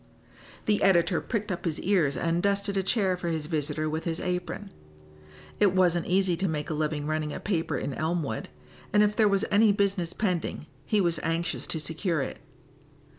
The 0.65 0.81
editor 0.81 1.21
pricked 1.21 1.51
up 1.51 1.63
his 1.65 1.79
ears 1.79 2.17
and 2.17 2.41
dusted 2.41 2.75
a 2.75 2.81
chair 2.81 3.15
for 3.15 3.27
his 3.27 3.45
visitor 3.45 3.87
with 3.87 4.05
his 4.05 4.19
apron. 4.19 4.71
It 5.59 5.75
wasn't 5.75 6.07
easy 6.07 6.35
to 6.37 6.47
make 6.47 6.71
a 6.71 6.73
living 6.73 7.05
running 7.05 7.31
a 7.33 7.39
paper 7.39 7.77
in 7.77 7.93
Elmwood, 7.93 8.49
and 8.93 9.03
if 9.03 9.15
there 9.15 9.29
was 9.29 9.45
any 9.51 9.71
business 9.71 10.11
pending 10.13 10.65
he 10.87 11.01
was 11.01 11.19
anxious 11.21 11.67
to 11.67 11.79
secure 11.79 12.19
it. 12.23 12.39